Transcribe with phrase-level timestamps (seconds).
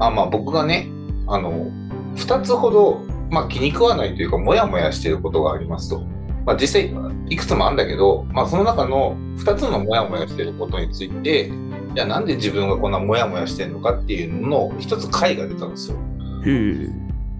[0.00, 0.88] あまあ僕がね、
[1.26, 1.70] あの、
[2.16, 3.00] 2つほど、
[3.30, 6.00] まあ気に食わないというか、もやもやしてることがありますと。
[6.46, 6.94] まあ実際、
[7.28, 11.50] いくつもあるんだけど、まあその中の2つのもやもやしてることについて、
[11.94, 15.96] じゃあなんで自分がこんなもやもやしてるのかっていうのの一つ解が出たんですよ。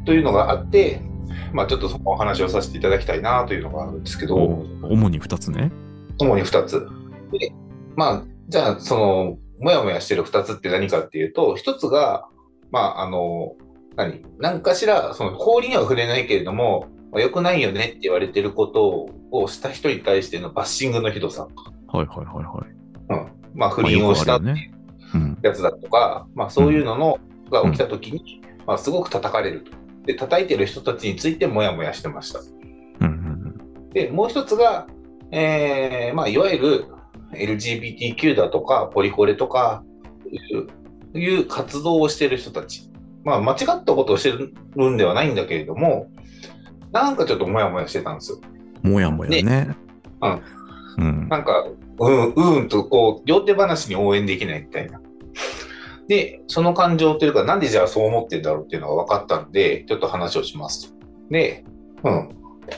[0.04, 1.00] というのがあって、
[1.52, 5.70] まあちょっとそのお話をさせていただきたいなというのがあるんですけど、お主に2つね。
[6.19, 6.86] 主に2つ。
[7.33, 7.52] で、
[7.97, 12.27] まあ、じゃあ、その、もやもやしてる2つって何かっていうと、1つが、
[12.70, 13.56] まあ、あの、
[13.96, 14.22] 何？
[14.38, 21.48] 何かしら、その、氷には触れないけれども、まあ、良くないよねって言われてることをした人に対してのバッシングのひどさ。
[21.88, 22.78] はいはいはいはい。
[23.10, 23.58] うん。
[23.58, 24.74] まあ、不倫をしたっていうまあよくあね
[25.14, 25.38] うん。
[25.42, 27.18] やつだとか、まあ、そういうのの、
[27.50, 29.72] が起きたときに、まあ、すごく叩かれると。
[30.05, 32.41] で、叩いてる人たちについてもやもやしてました。
[33.00, 34.86] うんうんで、もう一つが、
[35.30, 36.86] えーまあ、いわゆる
[37.32, 39.82] LGBTQ だとか、ポリコレとか
[41.14, 42.91] いう活動をしている人たち。
[43.25, 46.09] まあ、間違ったことをしてるんではないんだけれども、
[46.92, 48.39] なんかちょっともやもやしてたんですよ。
[48.84, 48.92] うん。
[48.92, 49.77] もやもやね。
[50.23, 50.42] うん。
[50.98, 51.28] うん。
[51.28, 51.67] なんか、
[51.98, 55.00] うん、うんと、こう、両手話に応援できないみたいな。
[56.09, 60.97] で、その感情というか、なんでじゃあそう思ってんだろうっていうのが分かったんで、ちょっと話をしますと。
[61.31, 61.65] で、
[62.03, 62.28] うん。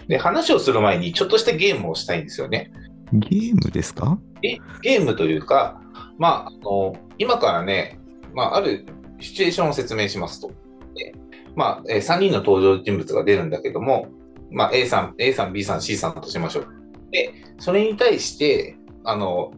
[0.08, 2.72] で、話をする前に、ちょっとしたゲームをしたいんですよね。
[3.12, 4.18] ゲームですか？
[4.42, 5.80] えゲームというか、
[6.18, 7.99] まあ、あの今からね、
[8.34, 8.86] まあ、ある
[9.20, 10.50] シチュエーションを説明しますと。
[10.94, 11.14] で
[11.56, 14.08] まあえー3人の登場人物が出るんだけども、
[14.50, 16.66] まあ、A さん、A さん、B さん、C さんとしましょう。
[17.10, 19.52] で、それに対して、あの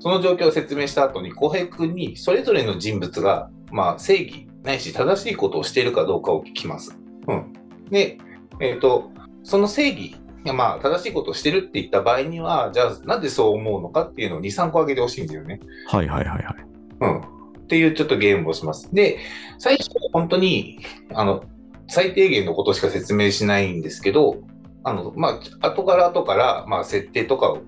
[0.00, 6.98] その状況を説明した後に、浩平君にそれぞれの人物が、まあ、正義ないし正しいことをしているかどうかを聞きます。
[7.28, 7.52] うん、
[7.90, 8.18] で、
[8.60, 9.10] えっ、と、
[9.42, 10.16] その正義
[10.52, 15.60] まあ、正しいことをしてるって言った場合には、じゃあ、なんでそう思うのかっていうのを2、3個挙げてほしいんだよね。
[15.88, 16.56] はいはいはいはい。
[17.00, 17.35] うん。
[17.66, 18.94] っていうちょっとゲームをします。
[18.94, 19.18] で、
[19.58, 20.80] 最初は、本当に、
[21.12, 21.44] あの、
[21.88, 24.38] 最低限のことしか説明しないんですけど、
[24.84, 27.60] あの、まあ、後から後から、まあ、設定とかを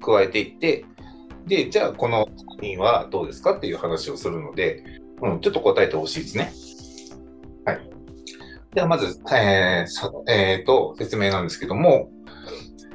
[0.00, 0.84] 加えていって、
[1.46, 4.84] で、じゃあ、この作品はどうですかっていう話をするので、
[5.22, 6.52] うん、ちょっと答えてほしいですね。
[7.64, 7.80] はい。
[8.74, 12.10] では、まず、えーえーと、説明なんですけども、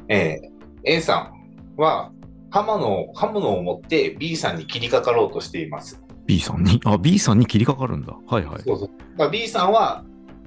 [0.08, 0.54] えー
[0.86, 1.32] A さ
[1.78, 2.12] んは
[2.50, 6.02] 刃物を刃物を持って B さんに切りかかろうとしています。
[6.26, 8.16] B さんに、あ、B さんに切りかかるんだ。
[8.28, 8.62] はいはい。
[8.64, 10.04] そうそうだ B さんは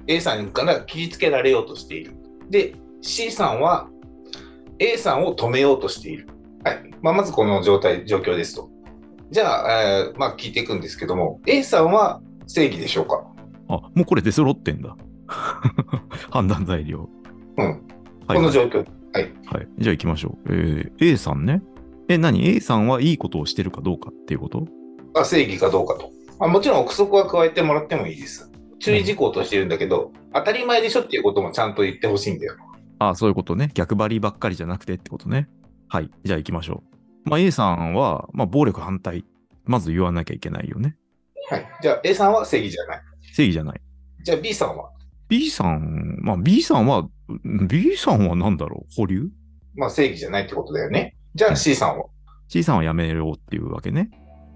[0.07, 2.13] A さんから切りつけられようとしている。
[2.49, 3.89] で、C さんは
[4.79, 6.27] A さんを止めようとしている。
[6.63, 8.69] はいまあ、まずこの状態、状況ですと。
[9.31, 13.23] じゃあ、えーまあ、聞いていくんですけども、A さんは正義でしょうか？
[13.69, 14.95] あ、もうこれ出揃ってんだ。
[16.31, 17.09] 判断材料。
[17.57, 17.65] うん。
[17.65, 17.79] はい、
[18.27, 18.51] このはい。
[18.51, 18.77] 状況。
[19.13, 19.33] はい。
[19.45, 19.67] はい。
[19.77, 20.53] じゃあ行きましょう。
[20.53, 21.61] えー A さんね。
[22.09, 24.65] え、何 ?A さんはいいことをしてるかどうかっていうこと？
[25.17, 26.11] が正義かどうかと。
[26.39, 28.51] まあ、もちろん憶測は加えてもらってもいいです。
[28.79, 32.55] 注意事項としてるんだけど、当たり前でしょっていうこともちゃんと言ってほしいんだよ。
[32.99, 33.71] あそういうことね。
[33.73, 35.49] 逆張りばっかりじゃなくてってことね。
[35.87, 36.09] はい。
[36.23, 36.83] じゃあ行きましょ
[37.25, 37.29] う。
[37.29, 39.25] まあ A さんは、まあ暴力反対。
[39.65, 40.95] まず言わなきゃいけないよね。
[41.49, 41.67] はい。
[41.81, 43.01] じゃあ A さんは正義じゃない。
[43.33, 43.81] 正義じゃない。
[44.23, 44.89] じゃあ B さんは
[45.27, 47.07] ？B さん、まあ B さんは、
[47.67, 48.95] B さんは何だろう？
[48.95, 49.29] 保留？
[49.75, 51.15] まあ正義じゃないってことだよね。
[51.35, 52.05] じゃあ C さんは
[52.47, 54.09] ?C さんはやめろっていうわけね。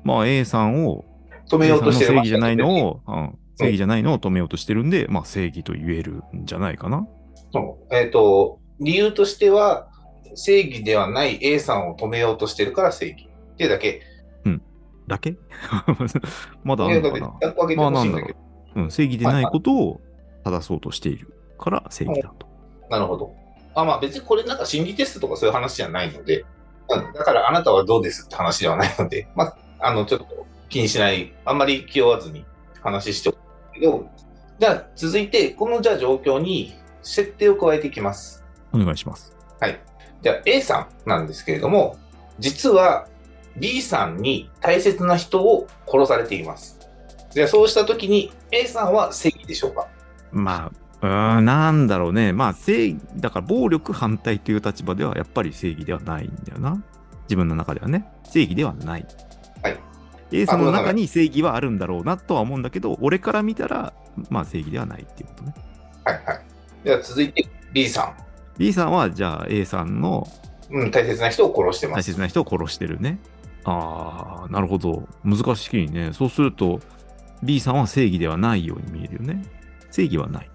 [0.03, 1.05] まあ A さんを、
[1.49, 7.07] 止めようとしてる正義じゃないのを、うん、正義じゃないのを止めようとしてるんで、まあ正義と言えるんじゃないかな。
[7.51, 9.87] そうえっ、と、理由としては、
[10.33, 13.27] 正義ではない A さんを止めようとしてるから正義。
[13.53, 14.01] っていうだけ。
[15.11, 15.35] だけ？
[16.63, 18.39] まだあるのかな？100個あげてほしいんだけど。
[18.75, 20.01] うん、正義でないことを
[20.45, 22.47] 正そうとしているから正義だと。
[22.89, 23.33] なるほど。
[23.75, 26.45] あまあ別にこれなんか心理テストとかそういう話じゃないので、
[26.89, 32.45] うんだからあなたはどうですって話ではないので、まあ、あの、ちょっと気にしない、あんまり気負わずに
[32.81, 33.37] 話しておく
[33.73, 34.09] けど、
[34.59, 38.43] じゃあ続いて、このじゃあ状況に設定を加えていきます。
[38.71, 39.35] お願いします。
[40.23, 41.97] じゃあ A さんなんですけれども、
[42.37, 43.07] 実は
[43.57, 46.79] B さんに大切な人を殺されています。
[47.31, 49.87] じゃあそうしたときに A さんは正義でしょうか？
[50.31, 50.71] ま
[51.01, 52.33] あ、うーん、なんだろうね。
[52.33, 56.83] まあ、正義、だから暴力反対という立場ではやっぱり正義ではないんだよな。
[57.23, 58.05] 自分の中ではね。
[58.23, 59.07] 正義ではない。
[60.31, 60.41] はい。
[60.41, 63.93] A さんの中に正義はあるんだろうなとは思うんだけど、俺から見たら、
[64.29, 65.55] まあ正義ではないっていうことね。
[66.03, 66.41] はいはい。
[66.83, 68.13] では続いて B さ
[68.57, 70.27] B さんは、じゃあ A さんの
[70.69, 70.75] ん。
[70.75, 71.99] うん、大切な人を殺してます。
[71.99, 73.19] 大切な人を殺してるね。
[73.63, 75.07] ああ、なるほど。
[75.23, 76.13] 難しいね。
[76.13, 76.79] そうすると、
[77.43, 79.43] B さんは正義ではないように見えるよね。
[79.91, 80.49] 正義はない。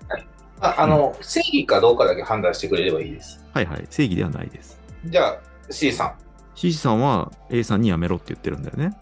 [0.61, 3.44] ああの、正義かどうかだけ判断してくれればいいです。
[3.52, 3.87] はいはい。
[3.90, 4.81] 正義ではないです。
[5.05, 5.38] じゃあ
[5.70, 6.14] C さ
[6.55, 8.96] C さんは A さんにやめろって言ってるんだよね。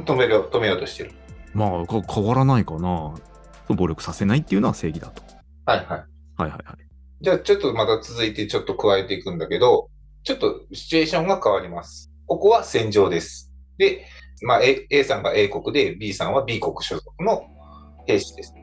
[0.00, 0.04] ん。
[0.04, 1.12] 止めよう、止めようとしてる。
[1.54, 3.14] まあ、か変わらないかな。
[3.68, 5.22] 暴力させないっていうのは正義だと。
[5.64, 5.86] はいはい。
[5.88, 6.04] はい
[6.38, 6.60] はいはい。
[7.20, 9.88] じゃあちょっとまた続いてちょっと加えていくんだけど、
[10.22, 12.12] ちょっとシチュエーションが変わります。
[12.26, 13.50] ここは戦場です。
[13.78, 14.04] で、
[14.42, 17.44] まあ A, A さんが A 国で B さんは B 国所属の
[18.06, 18.54] 兵士です。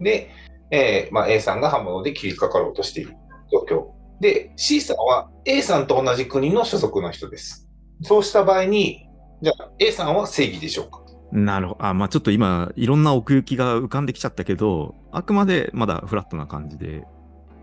[0.00, 0.30] で、
[0.70, 3.14] えーまあ、A さんが刃物で切りかかろうとしている
[3.52, 3.86] 状況。
[4.20, 7.68] で、C さんは A さんと同じ国の所属の人です。
[8.02, 9.06] そうした場合に、
[9.42, 11.00] じゃあ A さんは正義でしょうか？
[11.32, 11.86] なるほど。
[11.86, 17.04] あ、まあちょっと今、いろんな奥行きが浮かんできちゃったけど、あくまでまだフラットな感じで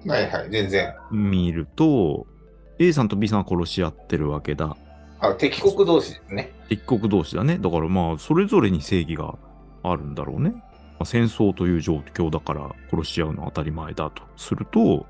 [0.06, 0.94] はいはい、全然。
[1.12, 2.28] 見ると、
[2.80, 4.78] A さんと B さんは殺し合ってるわけだ。
[5.20, 6.54] あ敵国同士ですね。
[6.70, 7.58] 敵国同士だね。
[7.58, 9.36] だからまあ、それぞれに正義が
[9.84, 10.52] あるんだろうね。
[10.52, 10.64] ま
[11.02, 15.06] あ、戦争という状況だから殺し合うのは当たり前だとすると、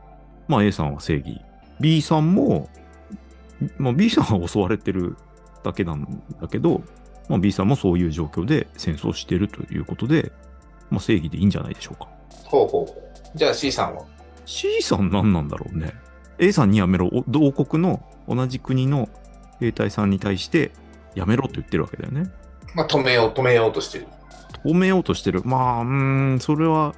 [0.47, 1.41] まあ A さんは正義。
[1.79, 2.69] B さんも、
[3.77, 5.17] まあ B さんは襲われてる
[5.63, 6.81] だけなんだけど、
[7.29, 10.31] まあ B さんもそういう状況で戦争してるということで、
[10.89, 12.07] まあ正義でいいんじゃないでしょうか。
[12.45, 13.37] ほうほうほう。
[13.37, 14.03] じゃあ C さんは
[14.45, 15.93] ？C さん何なんだろうね。
[16.39, 17.07] A さんにやめろ。
[17.07, 19.09] お同国の同じ国の
[19.59, 20.71] 兵隊さんに対して
[21.15, 22.31] やめろと言ってるわけだよね。
[22.75, 24.07] まあ、止めよう、止めようとしてる。
[24.63, 25.41] 止めようとしてる。
[25.43, 26.93] まあ、うーん、それは、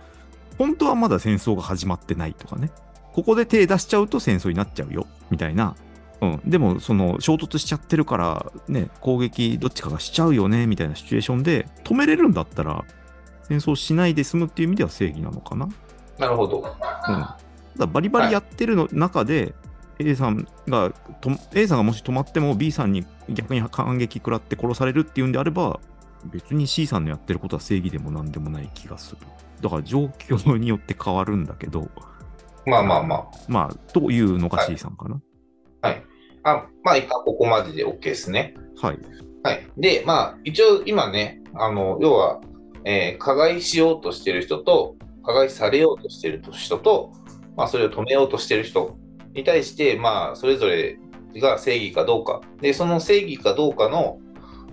[0.58, 2.70] 本当はまだ戦争が始まってないとかね。
[3.14, 5.76] ここで手出しちゃうと戦争になっちゃうよ、みたいな。
[6.22, 6.42] うん。
[6.46, 12.84] でも、その、衝突しちゃってるから、ね、攻撃どっちかがしちゃうよね、みたいなシチュエーションで、止めれるんだったら、
[13.44, 15.68] 戦争しないで済むっていう意味では正義なのかな。
[16.18, 16.60] なるほど。
[16.60, 16.66] うん。
[16.66, 17.38] た
[17.78, 19.54] だバリバリやってるの中で、
[19.98, 25.80] A さんがと、A さんがもし止まっても B さんに逆に反撃食らって殺されるっていうんであれば、
[26.26, 29.18] 別に C さんのやってることは正義でも何でもない気がする。
[29.62, 31.90] だから状況によって変わるんだけど、
[32.66, 35.22] まあまあままあ、というのがはい C さんかな。
[35.82, 35.96] あ。
[36.44, 38.54] あまあ、一旦ここまでで OK ですね。
[38.82, 39.00] はい。
[39.44, 39.68] はい。
[39.78, 42.42] で、まあ、一応今ね、あの、要は、
[42.86, 47.14] えー加害しようとしてる人と、加害されようとしてる人と、
[47.56, 48.98] まあ、それを止めようとしてる人
[49.34, 50.98] に対して、まあ、それぞれ
[51.36, 52.42] が正義かどうか。
[52.62, 54.20] で、その正義かどうかの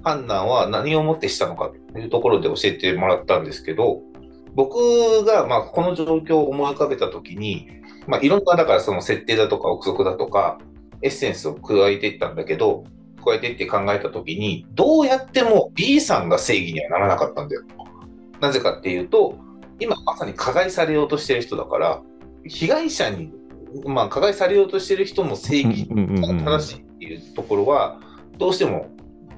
[0.02, 4.02] 判断は何をもってしたのかというところで教えてもらったんですけど、
[4.54, 7.68] 僕が、まあ、この状況を思い浮かべたときに、
[8.06, 10.58] まあ、いろんな、だからその設定だとか憶測だとか、
[11.06, 12.85] エッセンスを加えていったんだけど、
[13.25, 17.62] 加えていって考えたときに、どうやっても B さんが正義にはならなかったんだよ。
[18.41, 19.38] なぜかっていうと、
[19.81, 22.03] 今まさに加害されようとしてる人だから、
[22.47, 23.32] 被害者に、
[23.87, 28.00] まあ、加害されようとしてる人の正義が正しいっていうところは、
[28.38, 28.88] どうしても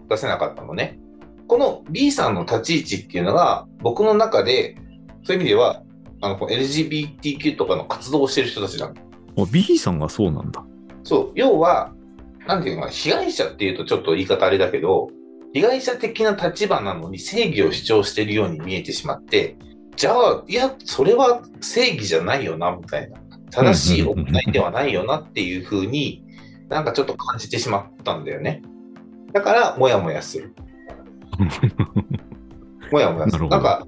[0.09, 0.99] 出せなかったのね。
[1.47, 4.77] この B さんの立ち位置っていうのが、僕の中で、
[5.25, 5.83] そういう意味では、
[6.21, 8.95] あの LGBTQ とかの活動をしてる人たちなの。
[9.39, 10.65] あ B さんがそうなんだ。
[11.09, 11.95] そう、要は、
[12.47, 15.09] なんていうのかな、被害者っていうとちょっと言い方あれだけど、
[15.55, 19.57] 被害者的な立場なのに正義を主張しているように見えてしまって、
[19.97, 23.19] じゃあ、いや、それは正義じゃないよな、みたいな。
[23.51, 26.23] 正しい行いではないよなっていうふうに、
[26.69, 28.61] なんかちょっと感じてしまったんだよね。
[29.33, 30.55] だから、もやもやする。
[32.93, 33.49] もやもやする。
[33.49, 33.87] なんか、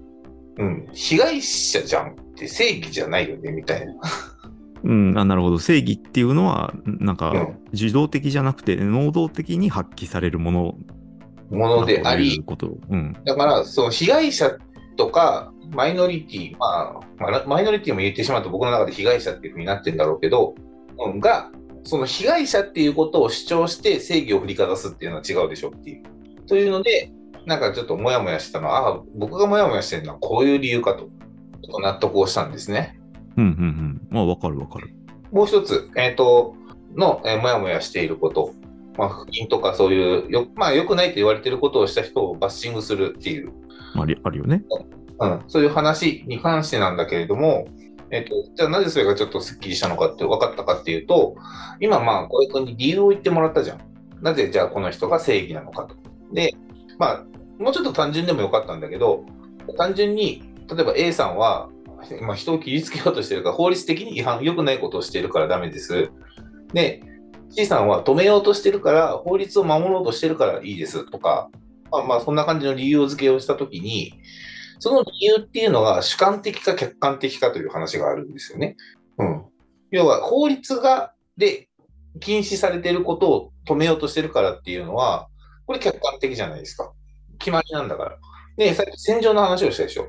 [0.57, 3.93] うん、被害者じゃんって正義じゃないよね、みたいな。
[4.83, 5.59] うん、あなるほど。
[5.59, 10.75] 正義っていうのは、なんかうん、受動的じゃなくて、能動的に発揮されるもの
[11.51, 12.79] ものでありう、こと。
[12.89, 13.17] うん。
[13.25, 14.57] だから、その被害者
[14.97, 20.55] とか、マイノリティ、まあ、まあマイノリティも言ってしまうと僕の中で被害者っていうふうになってるんだろうけど、
[20.99, 21.51] うんが、
[21.85, 26.03] その被害者っていうことを主張して正義を振りかざすっていうのは違うでしょっていう。
[26.47, 27.13] というので、
[27.47, 31.11] なんかちょっともやもやしたのは、ああ、僕がもやもやしてるのはこういう理由かと、ちょっ
[31.73, 33.00] と納得をしたんですね。
[33.41, 34.09] うんうんうん。
[34.11, 34.93] まあ、わかるわかる。
[35.33, 36.55] もう一つ、えっ、と、
[36.97, 38.55] の、えーもやもやしていること。
[38.99, 43.53] まあ、不倫とかそういう、よまあ、良くないと言われていることをした人をバッシングするっていう
[43.95, 44.63] ありあるよね。
[45.21, 47.67] うん、そういう話に関してなんだけれども、
[48.11, 51.37] えっと、じゃあなぜそれがちょっとすっきりしたのかって分かったかっていうと、
[51.79, 53.81] 今まあ小江君に理由を言ってもらったじゃん。
[54.23, 55.97] なぜじゃあこの人が正義なのかと。
[56.33, 56.55] で、
[56.99, 57.25] まあ、
[57.59, 59.25] もうちょっと単純でもよかったんだけど、
[59.77, 61.69] 単純に、例えば A さんは、
[62.23, 66.11] まあ、人を切りつけようとしてるから、法律的に違反、良くないことをしているからダメです。
[66.73, 67.03] で、
[67.51, 71.51] C さんは止めようとしてるから、法律を守ろうとしてるからいいですとか、
[71.91, 74.15] まあ、まあそんな感じの理由付けをしたときに、
[74.79, 78.77] その理由っていうのが主観的か客観的かという話があるんですよね。
[79.19, 79.45] うん。
[79.91, 81.69] 要は法律が、で、
[82.21, 85.29] 禁止されてることを止めようとしてるからっていうのは、
[85.67, 86.93] これ客観的じゃないですか。
[87.39, 88.19] 決まりなんだから。
[88.57, 90.09] で、さっき戦場の話をしたでしょ。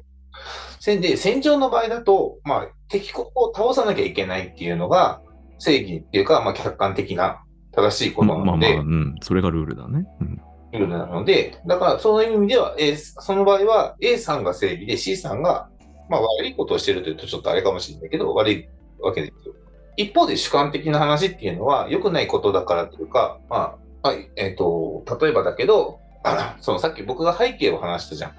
[0.80, 5.22] 戦で、戦場の場合だと、まあ、敵国を倒さなきゃいけないっていうのが、
[5.60, 9.16] 正義っていうか、まあ、客観的な正しいことなので、まあまあ、うん。
[9.22, 10.06] それがルールだね。
[10.22, 10.42] うん。
[10.74, 15.70] ルールなので、だからその意味では A、その場合は A さんが正義で C さんが
[16.10, 18.70] まあ悪いことをしてるというとちょっとあれかもしれないけど、悪い
[19.02, 19.54] わけですよ。
[19.98, 26.00] 一方で主観的な話っていうのは良くないことだからというか、まあ、はい、えっ、と、例えばだけど、
[26.62, 28.34] そのさっき僕が背景を話したじゃん。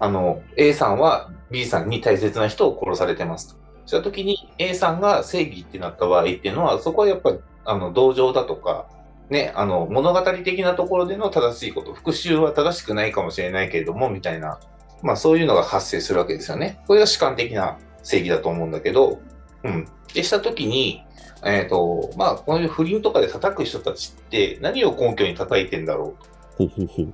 [0.00, 3.60] あの、A さんは B さんに大切な人を殺されてますと。
[3.86, 8.86] した時に A さんが正義ってなった場合っていうのは、そこはやっぱり、あの、同情だとか、
[9.28, 14.58] ね、あの、物語的なところでの正しいこと、復讐は正しくないかもしれないけれども、みたいな、
[15.02, 16.80] まあそういうのが発生するわけですよね。
[16.86, 19.20] これが主観的な正義だと思うんだけど、
[19.64, 19.86] うん。
[20.14, 21.04] でした時に、
[21.44, 26.16] えっ、ー、と、まあ、こういう不倫とかで叩く人たちって何を根拠に叩いてんだろ
[26.58, 26.58] う。
[26.58, 27.12] ほうほうほう。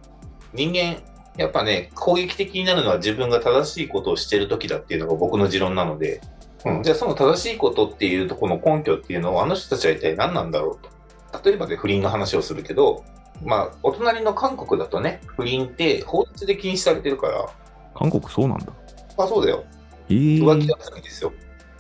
[0.53, 1.01] 人間、
[1.37, 6.21] やっぱね、攻撃的になるのは自分が正しいことをしてる時だっていうのが僕の持論なので、
[6.65, 11.45] うん、じゃあその正しいことっていうとこの根拠っていうのをあの人たちは一体何なんだろうと。
[11.45, 13.05] 例えばで不倫の話をするけど、
[13.45, 17.47] まあ、お隣の韓国だとね、不倫って法律で禁止されてるから。
[17.95, 18.73] 韓国そうなんだ。
[19.19, 19.65] あ、そうだよ。
[20.09, 21.33] えー、浮気だったんですよ。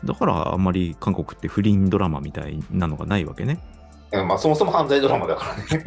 [0.04, 3.58] だからあんまり韓国って不倫ドラマみたいなのがないわけね。
[4.12, 5.84] まあ、そもそも犯罪ドラマだからね。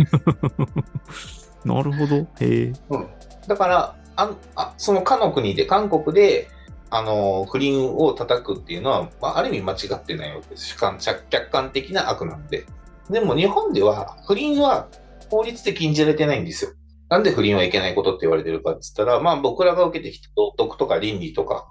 [1.66, 2.16] なるほど。
[2.16, 2.74] へえ。
[2.90, 3.08] うん。
[3.50, 6.48] だからああ、そのかの国で、韓国で、
[6.92, 10.70] あの不倫を叩くっていうのは、まあ、ある意味間違ってないわけです。
[10.70, 12.66] 主観客観的な悪なんで。
[13.10, 14.88] でも日本では不倫は
[15.30, 16.72] 法律で禁じられてないんですよ。
[17.10, 21.68] なんで不倫はいけないことって言われてるかって言ったら、まあ僕らが受けてきた道徳とか倫理とか、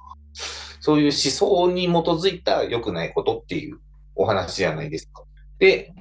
[0.80, 3.80] そういう思想に基づいた良くないことっていう
[4.14, 5.24] お話じゃないですか。
[5.58, 5.92] で、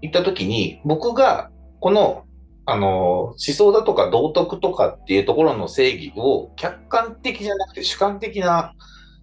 [0.00, 2.24] 言ったときに、僕がこの、
[2.70, 8.74] あの、思想だとか道徳とかっていうところの正義を客観的じゃなくて主観的な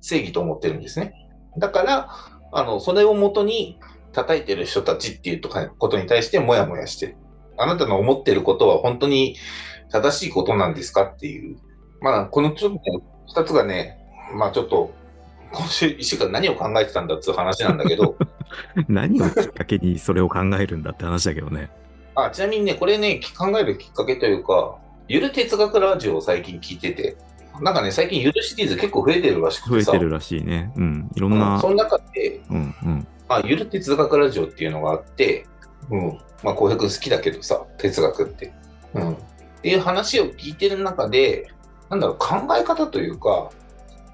[0.02, 1.14] 正義と思ってるんですね。
[1.58, 2.10] だから、
[2.52, 3.80] あの、それをもとに
[4.12, 5.42] 叩いてる人たちっていう
[5.78, 7.18] ことに対してもやもやしてる。
[7.58, 9.38] あなたの思ってることは本当に
[9.92, 11.58] 正しいことなんですかっていう。
[12.02, 12.82] まあ、このちょっと
[13.34, 13.98] 二つがね、
[14.36, 14.94] まあちょっと、
[15.54, 18.18] 今週一週間何を考えてたんだっていう話なんだけど。
[18.90, 21.70] 何をきっかけにそれを考えるんだって話だけどね。
[22.26, 27.16] あ、ちなみにね、これね、考えるきっかけというか、ゆる哲学ラジオを最近聞いてて、
[27.62, 29.92] なんかね、最近ゆるシリーズ結構増えてるらしくてさ。
[29.92, 30.72] 増えてるらしいね。
[30.76, 31.10] うん。
[31.16, 31.56] いろんな。
[31.56, 33.08] うん、その中で、うんうん。
[33.30, 35.46] まあ、ゆる哲学ラジオっていうのがあって、
[35.92, 36.20] うん。
[36.44, 38.54] まあ、浩平君好きだけどさ、哲学って。
[38.94, 39.14] うん。
[39.14, 39.16] っ
[39.62, 41.52] ていう話を聞いてる中で、
[41.90, 43.52] なんだろう、考え方というか、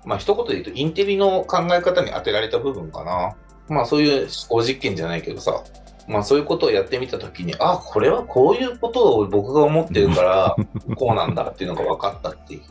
[0.06, 3.36] まあ、一言で言うと、インテリの考え方に当てられた部分かな。
[3.70, 5.64] まあ、そういう思考実験じゃないけどさ、
[6.08, 10.56] まあ、そういうことをやってみたときに、あ、これはこういうことを僕が思ってるから、
[10.96, 12.62] こうなんだっていうのが分かったっていう。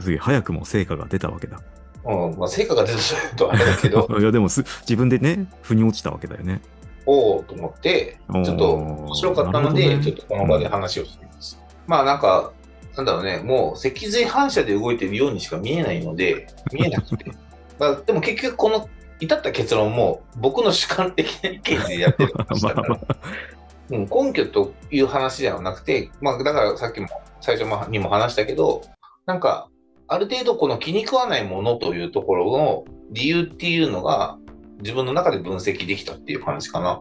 [0.00, 1.60] すげえ、早くも成果が出たわけだ。
[2.04, 4.06] うん、まあ、成果が出たとあれだけど。
[4.18, 6.60] いや、でもす、自分でね、腑に落ちたわけだよね。
[7.06, 11.58] おおと思って、ちょっと面白かったので、ね、ちょっとこの場で話をしています。
[11.86, 12.52] うん、まあ、なんか、
[12.96, 17.26] なんだろうね、もう脊髄反射で動いてるようにしか見えないので、見えなくて。
[17.78, 18.88] まあ、でも結局、この
[19.20, 23.00] 至った結論も僕の主観的な意見でやってる話だから、
[23.90, 27.08] うん、根拠という話ではなくて、まあ、だからさっきも
[27.40, 28.82] 最初にも話したけど、
[29.26, 29.68] なんか、
[30.08, 34.38] ある程度この気に食わないものというところの理由っていうのが
[34.80, 37.00] 自分の中で分析できたっていう話かな。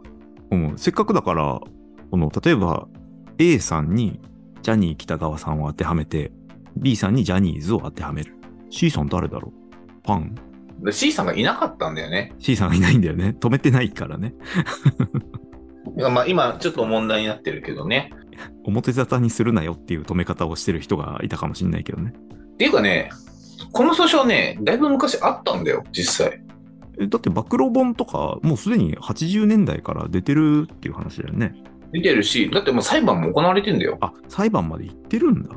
[0.51, 1.60] うん、せっかくだから、
[2.12, 2.88] この例えば
[3.38, 4.19] A さんに
[4.62, 6.31] ジャニー北川さんを当てはめて、
[6.77, 8.36] B さんにジャニーズを当てはめる。
[8.69, 10.01] C さん誰だろう？
[10.03, 10.36] パン？
[10.91, 12.34] ?C さんがいなかったんだよね。
[12.39, 13.36] C さんがいないんだよね。
[13.39, 14.34] 止めてないからね。
[15.96, 18.12] まあ今ちょっと問題になってるけどね。
[18.63, 22.13] 表沙汰にするなよっていう止め方をしてる人がいたかもしれないけどね。
[22.55, 23.10] っていうかね、
[23.72, 26.41] この訴訟ね、だいぶ昔あったんだよ、実際。
[27.00, 31.53] えだって暴露本とか、もうすでに80年代から出てるっていう話だよね。
[31.91, 33.98] 出てるし、だってもう裁判も行われてんだよ。
[34.01, 35.55] あ、裁判まで行ってるんだ。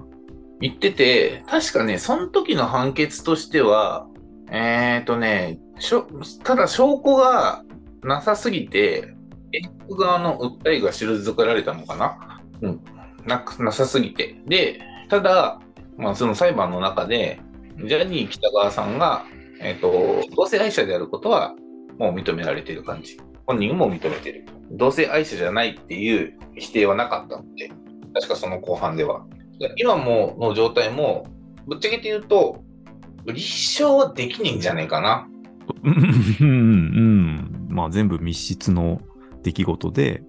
[0.61, 4.07] 行ってて、確かね、その時の判決としては、
[4.51, 6.07] えっ、ー、とね、しょ
[6.43, 7.63] ただ証拠が
[8.03, 9.15] なさすぎて、
[9.53, 12.41] X 側の訴えが退けられたのかな？
[12.63, 12.81] うん。
[13.27, 14.41] ななさすぎて。
[14.47, 15.61] で、ただ、
[15.97, 17.41] まあ、その裁判の中で、
[17.79, 19.25] ジャニー喜多川さんが、
[19.61, 21.55] えっ、ー、と、同性愛者であることは
[21.99, 23.19] もう認められている感じ。
[23.47, 24.45] 本人も認めてる。
[24.71, 27.71] 同性愛者じゃないっていう否定はなかったので、
[28.15, 29.27] 確かその後半では。
[29.77, 31.27] 今もの状態も、
[31.67, 32.63] ぶっちゃけて言うと、
[33.33, 35.29] 立証はできないんじゃないかな。
[35.85, 39.01] うん、うん、まあ全部密室の
[39.43, 40.23] 出来事で、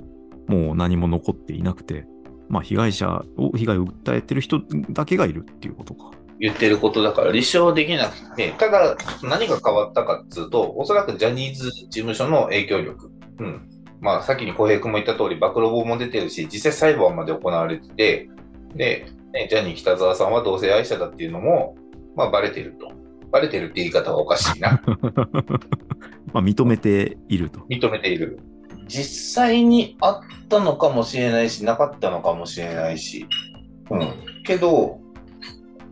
[0.48, 2.06] もう何も残っていなくて、
[2.50, 6.12] まあ、被害者を、被害を訴えてる人だけがいるっていうことか。
[6.40, 13.12] 言ってることだから立証できなくて、ただ何が変わったかっつうと、おそらくジャニーズ事務所の影響力。
[13.40, 13.70] うん。
[14.02, 18.30] まあ、さっきに小平君も言った通り、暴露本も出てるし、実際裁判まで行われてて、
[18.74, 21.76] で、ね、ジャニー北沢さんは同性愛者だっていうのも、
[22.16, 22.92] まあ、バレてると。
[23.32, 24.82] バレてるって言い方はおかしいな。
[26.34, 27.62] まあ認めていると。
[27.70, 28.40] 認めている。
[28.88, 33.28] 実際にあったのかもしれないし、なかったのかもしれないし。
[33.92, 34.14] うん。
[34.44, 35.00] けど、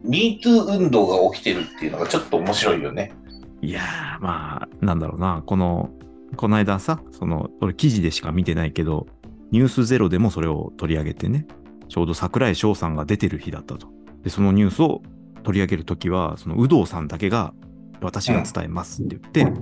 [0.06, 3.14] MeToo 運動が起きてるっていうのがちょっと面白いよね。
[3.62, 5.92] いやー、まあ、なんだろうな、この、
[6.36, 9.08] この間さ、その、俺記事でしか見てないけど、
[9.52, 11.46] ニュースゼロでもそれを取り上げてね、
[11.88, 13.88] ちょうど桜井翔さんが出てる日だったと。
[14.24, 15.02] で、そのニュースを
[15.48, 17.54] 取り上げるときは、その有働さんだけが、
[18.02, 19.62] 私が伝えますって言って、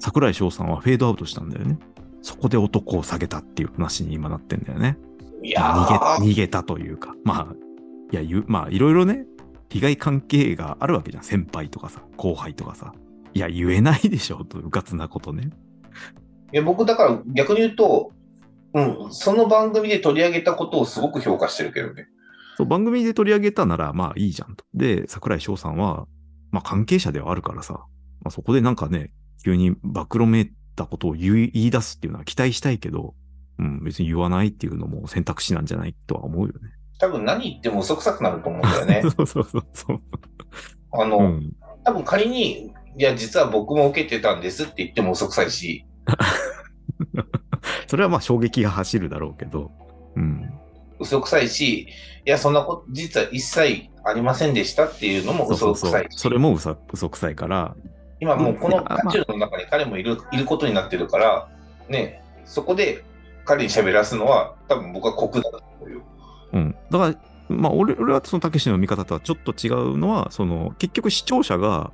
[0.00, 1.78] 桜井翔さんはフェードアウトしたんだよね。
[2.20, 4.98] そこで男を下げたっていう話に今なってんだよね。
[5.44, 7.54] いや逃げ逃げたというか、まあ、
[8.10, 9.24] いや、ゆまあ、いろいろね、
[9.68, 11.22] 被害関係があるわけじゃん。
[11.22, 12.92] 先輩とかさ、後輩とかさ。
[13.32, 15.50] いや、言えないでしょ、と、うかつなことね。
[16.52, 18.10] いや僕だから逆に言うと、
[18.74, 22.08] うん、その番組で取り上げたことをすごく評価してるけどね。
[22.60, 24.66] そう番組で取り上げたなら、まあいいじゃんと。
[24.74, 26.06] で、桜井翔さんは、
[26.50, 29.12] まあ関係者ではあるからさ、まあ、そこでなんかね、
[29.42, 33.14] 急に暴露めいたことを言い言い出すっていうのは期待したいけど、
[33.58, 36.70] うん、別に言わないっていうのも選択肢なんじゃないとは思うよね。
[36.98, 39.00] 多分何言っても嘘くさくなると思うんだよね。
[39.16, 40.00] そうそうそうそう。
[40.92, 41.56] あの、うん。
[41.82, 45.86] 多分仮に、いや、実は僕も受けてたんですって言っても嘘くさいし、
[47.88, 49.70] それはまあ衝撃が走るだろうけど、
[50.14, 50.59] うん。
[51.00, 51.88] 嘘くさいし、
[52.24, 56.04] いや、そんなこと、実は一切ありませんでしたっていうのも嘘くさい。
[56.10, 57.74] し、それも嘘嘘くさいから、
[58.20, 61.48] 今もうこの渦中の中に彼もいるいることになってるから、
[61.88, 63.02] ね、そこで
[63.44, 66.02] 彼に喋らすのは、多分僕は酷だと思うよ。
[66.52, 66.76] うん。
[66.90, 67.16] だから、
[67.48, 71.90] まあ、俺俺はそのたけしの見方とはちょっと違うのは、その、結局視聴者が、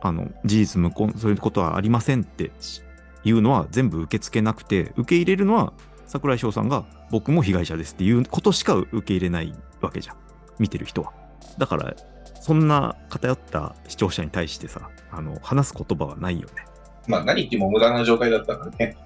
[0.00, 2.50] あの、事実無根、そういうことはありませんって
[3.24, 5.72] いうのは全部受け付けなくて、受け入れるのは、
[6.10, 10.16] 桜井翔さんが僕も被害者ですっていうことしか受け入れないわけじゃん。
[10.58, 11.12] 見てる人は。
[11.56, 11.94] だから、
[12.40, 16.54] そんな偏った視聴者に対してさ、あの、話す言葉はないよね。
[17.06, 18.96] まあ、何言っても無駄な状態だったからね。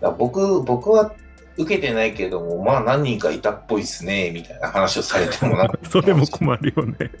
[0.00, 1.12] だから僕、僕は
[1.56, 7.12] 受けてないけども、まあ何人かいたっぽいっすね、みたいな話をされてもな それも困るよね。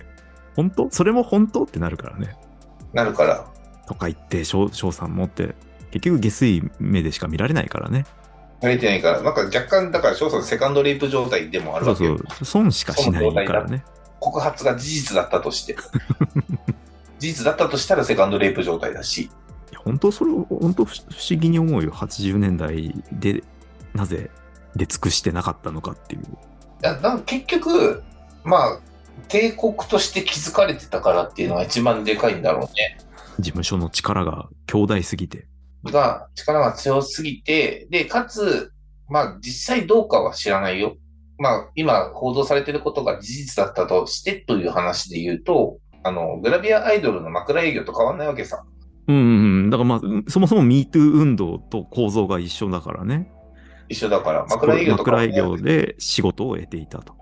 [0.56, 0.90] 本当？
[0.90, 1.62] それも本当？
[1.62, 2.34] ってなるからね。
[2.92, 3.46] なるから。
[3.86, 5.54] とか言って、翔翔さんもって、
[5.92, 8.06] 結局下水目でしか見られないからね。
[8.60, 12.18] されてないから、なんか若干、だから翔さんセカンドレイプ状態でもあるそうわけよ。
[12.18, 13.84] そう、損しかしないからね。
[14.18, 15.76] 告発が事実だったとして。
[17.18, 19.30] 事実だったとしたらセカンドレイプ状態だし。
[19.76, 21.90] 本当それを、本当不不思議に思うよ。
[21.90, 23.42] 80年代で、
[23.94, 24.30] なぜ
[24.76, 26.22] 出尽くしてなかったのかっていう。
[26.22, 26.26] い
[26.82, 28.02] やなんか結局、
[28.44, 28.80] まあ、
[29.28, 32.98] 帝国として築かれてたからっていうのが一番でかいんだろうね。
[33.38, 35.46] 事務所の力が強大すぎて。
[35.84, 38.72] が、力が強すぎて、で、かつ、
[39.08, 40.96] まあ、実際どうかは知らないよ。
[41.38, 48.62] まあ、今報道されてることが事実だったとしてという話で言うと、あの、グラビアアイドルの枕営業と変わんないわけさ。
[49.08, 49.70] うんうんうん。
[49.70, 53.30] だからまあ、そもそも MeToo 運動と構造が一緒だからね。
[53.88, 57.14] 一緒だから、枕営業と枕営業で仕事を得ていたと。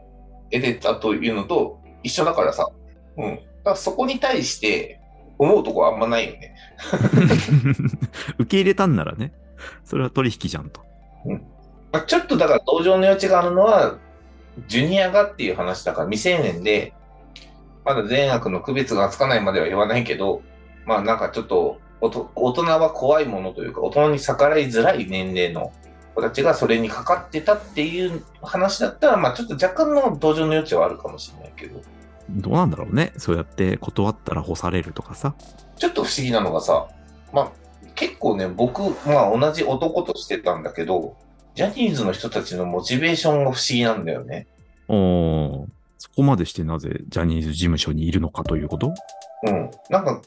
[0.50, 2.68] 得てたというのと一緒だからさ。
[3.16, 3.36] うん。
[3.36, 5.00] だからそこに対して
[5.38, 6.54] 思うとこはあんまないよね。
[8.38, 9.32] 受け入れたんならね、
[9.84, 10.80] それは取引じゃんと。
[11.92, 13.96] まあ、ちょっとだから同情の余地があるのは、
[14.66, 16.92] ジュニアがっていう話だから未成年で、
[17.84, 20.42] まだ善悪の区別がつかないまでは言わないけど、
[20.84, 25.72] まあなんかちょっとおと大人は怖いものというか、大人に逆らいづらい年齢の
[26.14, 31.80] 子たちがそれにかかってたっていう話だったら、まあちょっと若干の同情の余地はあるかもしれないけど、
[32.30, 33.12] どうなんだろうね。
[33.16, 35.34] そうやって断ったら干されるとかさ。
[35.76, 36.88] ちょっと不思議なのがさ、
[37.32, 37.50] まあ
[37.94, 41.16] 結構ね、僕、まあ同じ男としてたんだけど、
[41.54, 44.46] ジャニーズの人たちのモチベーションが不思議なんだよね。
[44.88, 45.66] おー
[46.00, 48.94] そこまでしてなぜジャニーズ事務所にいるのかということ？
[49.44, 49.70] うん。
[49.90, 50.22] なんか、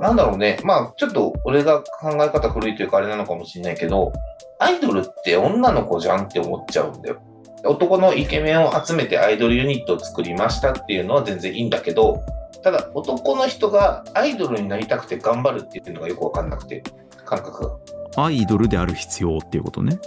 [0.00, 0.58] なんだろうね。
[0.64, 4.12] まあ、ちょっと俺が考え方古いというかあれなのかもしれないけど、
[4.58, 7.20] アイドルって女の子じゃんって思っちゃうんだよ。
[7.64, 12.22] 男のイケメンを集めてアイドルユニットを作りましたっていうのは全然いいんだけど、
[12.62, 16.82] ただ男の人がアイドルになりたくて頑張るっていうのがよくわかんなくて、
[17.24, 17.68] 感覚
[18.16, 18.24] が。
[18.24, 19.98] アイドルである必要っていうことね。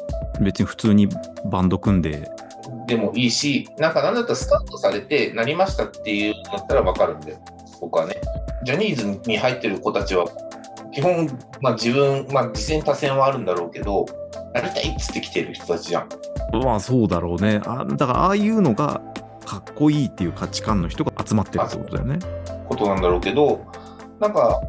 [0.41, 1.09] 別に普通に
[1.45, 2.29] バンド組んで、
[2.87, 7.37] でもいいし、なんかなんだったらスカウトされてなりましたっていうんだったらわかるんだよ。
[7.81, 8.19] 僕はね。
[8.63, 10.25] ジャニーズに入ってる子たちは、
[10.91, 11.27] 基本、
[11.61, 14.05] まあ自分、まあ自戦多戦はあるんだろうけど、
[14.53, 16.09] なりたいっつって来てる人たちじゃん。
[16.63, 17.61] まあそうだろうね。
[17.65, 19.01] あだからああいうのが
[19.45, 22.19] かっこいいっていう価値観の人が集まってるってことだよね。
[22.67, 23.65] ことなんだろうけど、
[24.19, 24.61] なんか、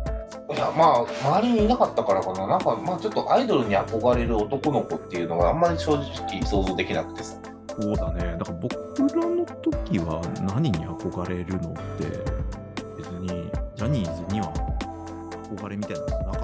[0.53, 2.47] いやまあ、周りにいなかったからかな。
[2.47, 7.37] なんか、まあちょっとアイドルに憧れる男の子っていうのがあんまり正直想像できなくてさ。
[7.81, 8.37] そうだね。
[8.38, 10.21] だから僕らの時は
[10.55, 12.05] 何に憧れるのって、
[12.97, 14.53] 別にジャニーズには
[15.71, 16.39] れみたいなの